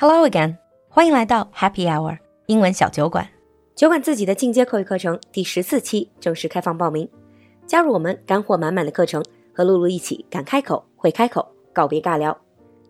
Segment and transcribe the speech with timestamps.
[0.00, 0.56] Hello again，
[0.88, 3.28] 欢迎来到 Happy Hour 英文小酒馆。
[3.74, 7.08] 酒馆自己的进阶口语课程第十四期正式开放报名，
[7.66, 12.38] 加入我们干货满满的课程，和露露一起敢开口、会开口，告别尬聊。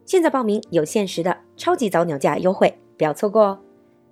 [0.04, 3.58] 现在报名有限时的超级早鸟价优惠，不要错过哦！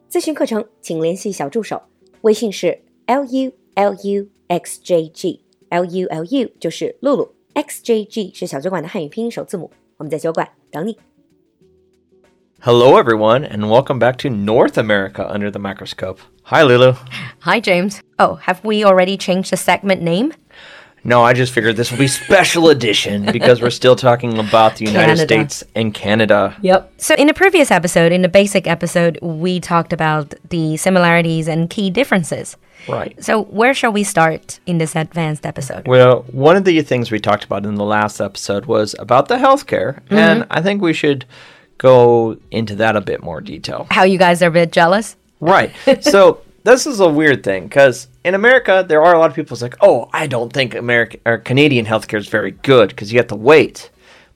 [0.08, 1.82] 咨询课程请联系小助手，
[2.22, 9.70] 微信是 l u l u x j g l u l u 就是露露，x j g 是小酒馆的汉语拼音首字母。
[9.98, 10.98] 我们在酒馆等你。
[12.66, 16.18] Hello, everyone, and welcome back to North America Under the Microscope.
[16.43, 16.94] Hi, Lulu.
[17.43, 18.02] Hi, James.
[18.18, 20.32] Oh, have we already changed the segment name?
[21.04, 24.86] No, I just figured this will be special edition because we're still talking about the
[24.86, 25.22] United Canada.
[25.22, 26.57] States and Canada.
[26.60, 26.94] Yep.
[26.96, 31.71] So, in a previous episode, in the basic episode, we talked about the similarities and
[31.71, 32.56] key differences.
[32.88, 33.14] Right.
[33.22, 35.86] So, where shall we start in this advanced episode?
[35.86, 39.36] Well, one of the things we talked about in the last episode was about the
[39.36, 40.52] healthcare, and mm-hmm.
[40.52, 41.27] I think we should
[41.78, 43.86] go into that a bit more detail.
[43.91, 45.16] How you guys are a bit jealous?
[45.41, 45.72] Right.
[46.00, 49.50] so this is a weird thing because in America there are a lot of people
[49.50, 53.19] who's like, oh, I don't think American or Canadian healthcare is very good because you
[53.19, 53.91] have to wait.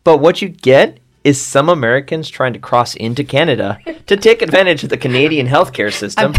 [0.05, 3.79] But what you get is some Americans trying to cross into Canada
[4.11, 6.35] to take advantage of the Canadian healthcare system,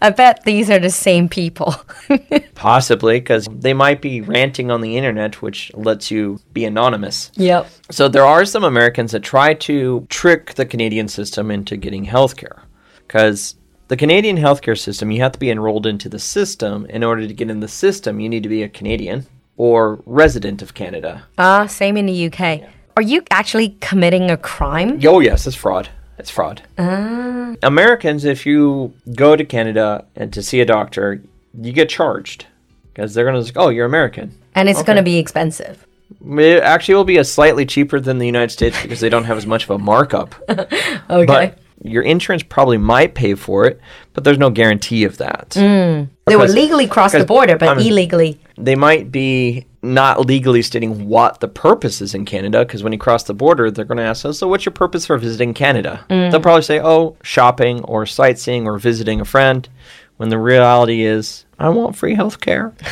[0.00, 1.74] I bet these are the same people.
[2.54, 7.32] possibly because they might be ranting on the internet, which lets you be anonymous.
[7.34, 7.68] yep.
[7.90, 12.60] So there are some Americans that try to trick the Canadian system into getting healthcare.
[13.08, 13.56] Because
[13.88, 16.86] the Canadian healthcare system, you have to be enrolled into the system.
[16.86, 20.62] In order to get in the system, you need to be a Canadian or resident
[20.62, 21.26] of Canada.
[21.38, 22.62] Ah, same in the UK.
[22.96, 25.00] Are you actually committing a crime?
[25.04, 25.88] Oh, yes, it's fraud.
[26.18, 26.62] It's fraud.
[26.78, 27.54] Ah.
[27.62, 31.22] Americans, if you go to Canada and to see a doctor,
[31.60, 32.46] you get charged.
[32.92, 34.36] Because they're going to say, oh, you're American.
[34.54, 35.86] And it's going to be expensive.
[36.26, 39.36] It actually will be a slightly cheaper than the United States because they don't have
[39.36, 40.34] as much of a markup.
[41.08, 41.26] Okay.
[41.26, 43.80] But your insurance probably might pay for it,
[44.12, 45.50] but there's no guarantee of that.
[45.50, 46.08] Mm.
[46.26, 48.40] they will legally cross the border, but I'm- illegally.
[48.56, 52.98] They might be not legally stating what the purpose is in Canada because when you
[52.98, 56.04] cross the border, they're going to ask us, So, what's your purpose for visiting Canada?
[56.08, 59.68] They'll probably say, Oh, shopping or sightseeing or visiting a friend,
[60.16, 62.74] when the reality is, I want free health care.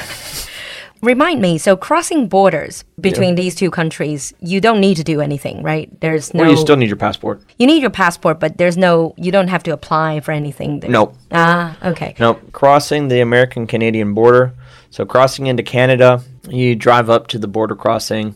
[1.02, 5.62] Remind me, so crossing borders between these two countries, you don't need to do anything,
[5.62, 5.90] right?
[6.00, 7.42] There's no Well, you still need your passport.
[7.58, 10.88] You need your passport, but there's no you don't have to apply for anything there.
[10.88, 11.12] No.
[11.30, 12.14] Ah, okay.
[12.18, 14.54] No, crossing the American Canadian border.
[14.88, 18.34] So crossing into Canada, you drive up to the border crossing,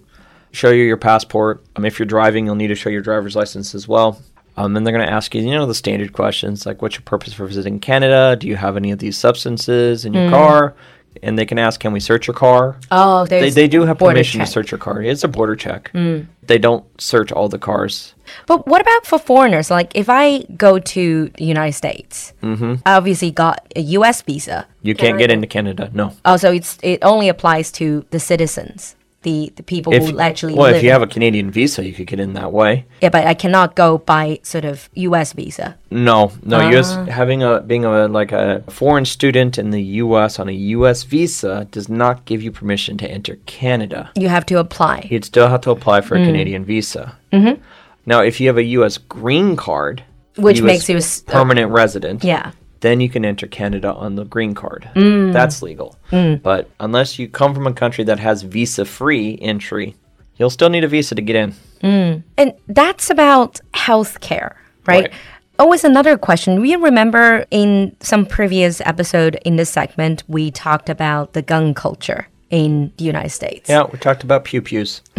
[0.53, 1.65] show you your passport.
[1.77, 4.21] Um, if you're driving, you'll need to show your driver's license as well.
[4.57, 7.03] Um, and they're going to ask you, you know, the standard questions like, what's your
[7.03, 8.35] purpose for visiting Canada?
[8.35, 10.75] Do you have any of these substances in your car?
[11.23, 12.77] And they can ask, can we search your car?
[12.91, 14.47] Oh, They, they do have permission check.
[14.47, 15.03] to search your car.
[15.03, 15.91] It's a border check.
[15.93, 16.21] Hmm.
[16.43, 18.15] They don't search all the cars.
[18.47, 19.71] But what about for foreigners?
[19.71, 24.67] Like if I go to the United States, I obviously got a US visa.
[24.83, 25.91] You can't get into Canada.
[25.93, 26.13] No.
[26.25, 30.55] Oh, so it's it only applies to the citizens, the the people If, who actually
[30.55, 32.85] well, if you in- have a Canadian visa, you could get in that way.
[33.03, 35.77] yeah, but I cannot go by sort of US visa.
[35.91, 36.69] No, no.
[36.71, 36.93] U.S.
[36.93, 37.05] Ah.
[37.07, 40.39] having a being a like a foreign student in the U.S.
[40.39, 41.03] on a U.S.
[41.03, 44.11] visa does not give you permission to enter Canada.
[44.15, 45.09] You have to apply.
[45.11, 46.27] You'd still have to apply for a Mm.
[46.27, 47.17] Canadian visa.
[47.33, 47.61] Mm-hmm.
[48.07, 48.99] Now, if you have a U.S.
[48.99, 50.03] green card,
[50.37, 52.53] Which US makes you a permanent resident, Yeah.
[52.81, 54.89] Then you can enter Canada on the green card.
[54.95, 55.33] Mm.
[55.33, 55.97] That's legal.
[56.11, 59.97] But unless you come from a country that has visa-free entry,
[60.37, 61.55] you'll still need a visa to get in.
[61.83, 64.55] And that's about healthcare,
[64.87, 65.05] right?
[65.05, 65.13] Right.
[65.59, 66.61] Always another question.
[66.61, 72.29] We remember in some previous episode in this segment, we talked about the gun culture
[72.51, 73.69] in the United States.
[73.69, 75.03] Yeah, we talked about pew pews.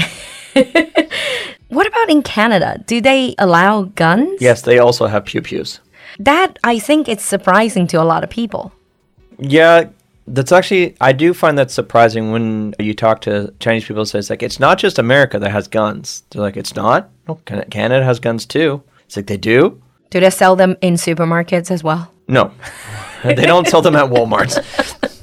[1.70, 2.84] What about in Canada?
[2.88, 4.42] Do they allow guns?
[4.42, 5.80] Yes, they also have pew pews.
[6.20, 8.74] That I think it's surprising to a lot of people.
[9.38, 9.90] Yeah,
[10.28, 14.06] that's actually I do find that surprising when you talk to Chinese people.
[14.06, 16.24] Say it's like it's not just America that has guns.
[16.30, 17.10] They're like it's not.
[17.28, 18.84] No, Can- Canada has guns too.
[19.06, 19.82] It's like they do.
[20.10, 22.12] Do they sell them in supermarkets as well?
[22.28, 22.52] No,
[23.24, 24.52] they don't sell them at Walmart.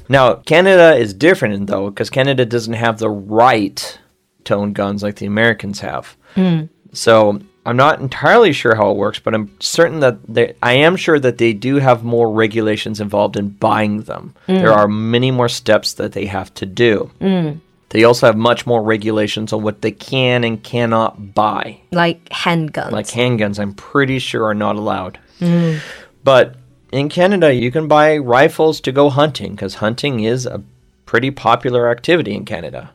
[0.09, 3.99] now Canada is different though because Canada doesn't have the right
[4.45, 6.17] to own guns like the Americans have.
[6.35, 6.65] Hmm.
[6.97, 10.95] So I'm not entirely sure how it works, but I'm certain that they, I am
[10.95, 14.33] sure that they do have more regulations involved in buying them.
[14.47, 14.59] Mm.
[14.59, 17.11] There are many more steps that they have to do.
[17.19, 17.59] Mm.
[17.89, 21.79] They also have much more regulations on what they can and cannot buy.
[21.91, 22.91] Like handguns.
[22.91, 25.19] Like handguns, I'm pretty sure are not allowed.
[25.39, 25.79] Mm.
[26.23, 26.55] But
[26.91, 30.63] in Canada, you can buy rifles to go hunting because hunting is a
[31.05, 32.91] pretty popular activity in Canada.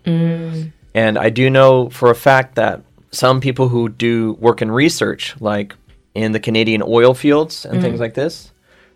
[0.95, 5.37] And I do know for a fact that some people who do work in research,
[5.41, 5.75] like
[6.14, 8.03] in the Canadian oil fields and things mm-hmm.
[8.03, 8.50] like this,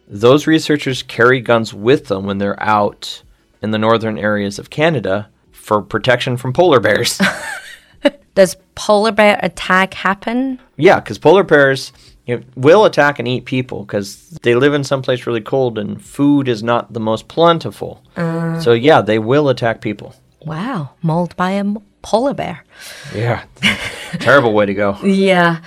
[0.08, 3.22] those researchers carry guns with them when they're out
[3.62, 7.20] in the northern areas of Canada for protection from polar bears.
[8.34, 10.60] Does polar bear attack happen?
[10.76, 11.92] yeah, because polar bears
[12.26, 15.78] you know, will attack and eat people because they live in some place really cold
[15.78, 18.02] and food is not the most plentiful.
[18.16, 18.60] Uh.
[18.60, 20.14] So yeah, they will attack people.
[20.44, 22.64] Wow, mauled by a m- polar bear.
[23.14, 23.44] Yeah,
[24.20, 24.96] terrible way to go.
[25.04, 25.60] Yeah.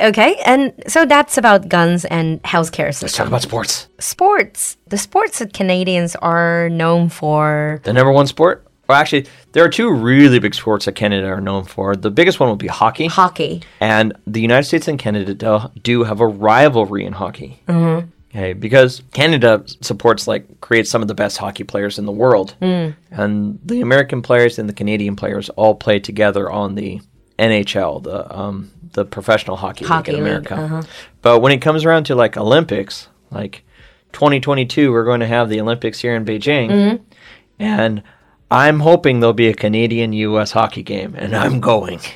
[0.00, 3.88] Okay, and so that's about guns and healthcare Let's talk about sports.
[3.98, 4.76] Sports.
[4.86, 7.80] The sports that Canadians are known for.
[7.82, 8.64] The number one sport?
[8.88, 11.96] Well, actually, there are two really big sports that Canada are known for.
[11.96, 13.06] The biggest one would be hockey.
[13.08, 13.62] Hockey.
[13.80, 17.60] And the United States and Canada do, do have a rivalry in hockey.
[17.66, 18.08] Mm-hmm.
[18.30, 22.54] Okay, because Canada supports like creates some of the best hockey players in the world,
[22.60, 22.90] hmm.
[23.10, 27.00] and the American players and the Canadian players all play together on the
[27.38, 30.54] NHL, the um, the professional hockey, Hockey league in league, America.
[30.56, 30.82] Uh-huh.
[31.22, 33.64] But when it comes around to like Olympics, like
[34.12, 37.04] 2022, we're going to have the Olympics here in Beijing, mm-hmm.
[37.58, 38.02] and
[38.50, 40.52] I'm hoping there'll be a Canadian U.S.
[40.52, 42.00] hockey game, and I'm going.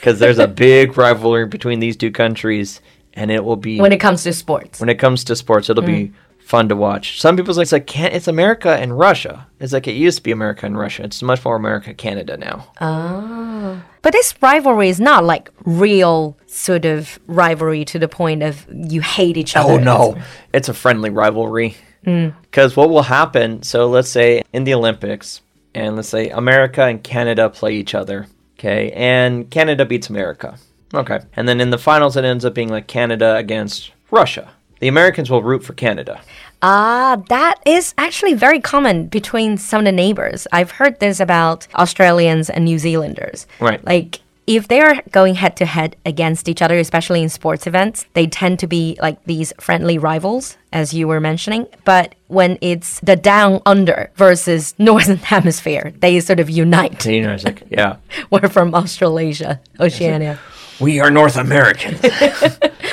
[0.00, 2.80] Because there's a big rivalry between these two countries,
[3.14, 4.80] and it will be When it comes to sports.
[4.80, 6.12] when it comes to sports, it'll be mm.
[6.38, 7.20] fun to watch.
[7.20, 9.46] Some people's like, it's like can't it's America and Russia.
[9.60, 11.04] It's like it used to be America and Russia.
[11.04, 12.66] It's much more America Canada now.
[12.80, 13.82] Ah.
[14.02, 19.00] But this rivalry is not like real sort of rivalry to the point of you
[19.00, 19.72] hate each oh, other.
[19.72, 20.22] Oh no,
[20.52, 21.76] it's a friendly rivalry.
[22.04, 22.34] Mm.
[22.42, 23.62] Because what will happen?
[23.62, 25.40] So let's say in the Olympics,
[25.74, 28.26] and let's say America and Canada play each other.
[28.58, 30.58] Okay, and Canada beats America.
[30.94, 34.50] Okay, and then in the finals, it ends up being like Canada against Russia.
[34.80, 36.20] The Americans will root for Canada.
[36.60, 40.46] Ah, that is actually very common between some of the neighbors.
[40.52, 43.46] I've heard this about Australians and New Zealanders.
[43.58, 43.84] Right.
[43.84, 48.26] Like, if they're going head to head against each other, especially in sports events, they
[48.26, 51.66] tend to be like these friendly rivals, as you were mentioning.
[51.84, 57.02] But when it's the down under versus northern hemisphere, they sort of unite.
[57.02, 57.96] So, you know, it's like, yeah,
[58.30, 60.38] We're from Australasia, Oceania.
[60.80, 62.00] We are North Americans.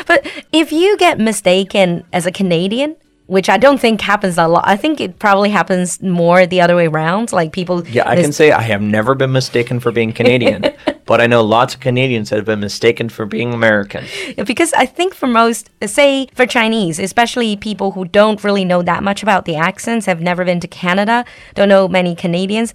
[0.10, 2.96] But if you get mistaken as a Canadian,
[3.28, 6.76] which I don't think happens a lot, I think it probably happens more the other
[6.76, 7.31] way around.
[7.31, 10.74] Like people, Yeah, I can say I have never been mistaken for being Canadian,
[11.06, 14.04] but I know lots of Canadians that have been mistaken for being American.
[14.48, 19.04] because I think for most, say for Chinese, especially people who don't really know that
[19.04, 21.24] much about the accents, have never been to Canada,
[21.54, 22.74] don't know many Canadians.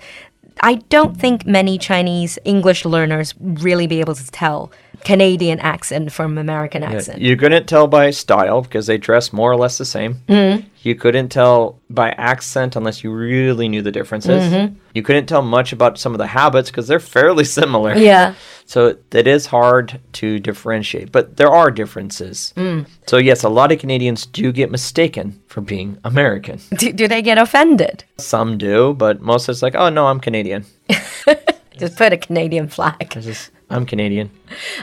[0.61, 4.71] I don't think many Chinese English learners really be able to tell
[5.05, 7.21] Canadian accent from American accent.
[7.21, 10.15] You couldn't tell by style because they dress more or less the same.
[10.29, 10.67] Mm-hmm.
[10.83, 14.43] You couldn't tell by accent unless you really knew the differences.
[14.43, 14.75] Mm-hmm.
[14.95, 17.95] You couldn't tell much about some of the habits because they're fairly similar.
[17.97, 18.35] Yeah.
[18.67, 22.55] So it is hard to differentiate, but there are differences.
[22.57, 22.87] Mm.
[23.07, 26.61] So, yes, a lot of Canadians do get mistaken for being American.
[26.79, 28.05] Do, do they get offended?
[28.19, 30.65] Some do, but most it's like, oh, no, I'm Canadian.
[31.79, 33.11] Just put a Canadian flag.
[33.11, 34.31] Just, I'm Canadian.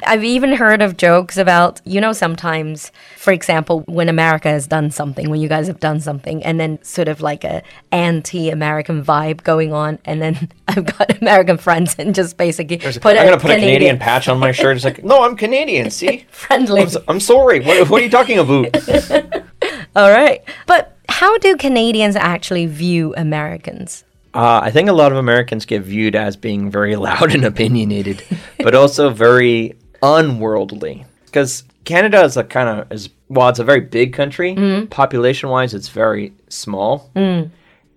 [0.05, 4.89] I've even heard of jokes about, you know, sometimes, for example, when America has done
[4.89, 7.61] something, when you guys have done something, and then sort of like a
[7.91, 13.25] anti-American vibe going on, and then I've got American friends and just basically put I'm
[13.25, 14.75] gonna put a Canadian patch on my shirt.
[14.75, 15.89] It's like, no, I'm Canadian.
[15.91, 16.81] See, friendly.
[16.81, 17.59] I'm, so- I'm sorry.
[17.61, 18.75] What, what are you talking about?
[19.95, 24.03] All right, but how do Canadians actually view Americans?
[24.33, 28.23] Uh, I think a lot of Americans get viewed as being very loud and opinionated,
[28.59, 31.05] but also very unworldly.
[31.25, 34.87] Because Canada is a kind of is well, it's a very big country, mm-hmm.
[34.87, 37.49] population wise, it's very small, mm.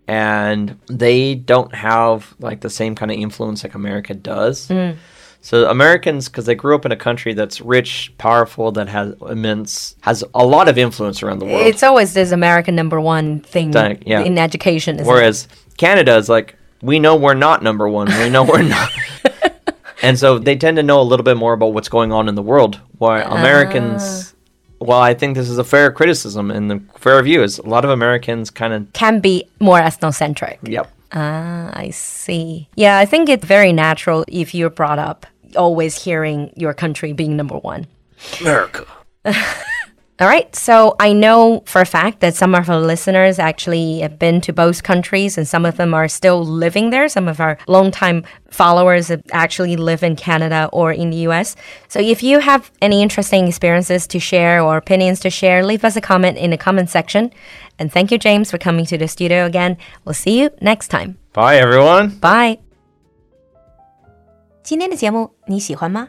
[0.07, 4.69] and they don't have like the same kind of influence like America does.
[4.69, 4.97] Mm.
[5.45, 9.95] So Americans, because they grew up in a country that's rich, powerful, that has immense,
[10.01, 11.67] has a lot of influence around the world.
[11.67, 14.23] It's always this American number one thing Dang, yeah.
[14.23, 14.97] in education.
[14.97, 15.13] Isn't it?
[15.13, 15.47] Whereas
[15.77, 18.07] Canada is like, we know we're not number one.
[18.07, 18.91] We know we're not.
[20.03, 22.37] and so they tend to know a little bit more about what's going on in
[22.37, 22.81] the world.
[22.97, 24.35] While Americans,
[24.79, 27.85] well, I think this is a fair criticism and the fair view is a lot
[27.85, 30.57] of Americans kind of, can be more ethnocentric.
[30.63, 30.91] yep.
[31.13, 32.67] Ah, I see.
[32.77, 37.37] Yeah, I think it's very natural if you're brought up always hearing your country being
[37.37, 37.87] number one.
[38.41, 38.87] America.
[40.21, 44.17] All right, so I know for a fact that some of our listeners actually have
[44.17, 47.09] been to both countries and some of them are still living there.
[47.09, 51.57] Some of our longtime followers actually live in Canada or in the US.
[51.89, 55.97] So if you have any interesting experiences to share or opinions to share, leave us
[55.97, 57.33] a comment in the comment section.
[57.81, 59.77] And thank you, James, for coming to the studio again.
[60.05, 61.19] We'll see you next time.
[61.33, 62.11] Bye, everyone.
[62.21, 62.61] Bye.
[64.65, 66.09] 今天的节目你喜欢吗？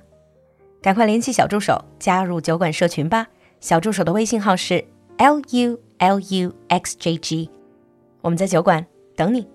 [0.81, 3.27] 赶快联系小助手加入酒馆社群吧。
[3.59, 4.81] 小助手的微信号是
[5.17, 7.49] l u l u x j g，
[8.21, 9.45] 我们在酒馆等你。